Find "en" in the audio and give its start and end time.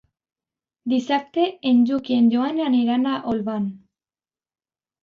1.73-1.83, 2.23-2.33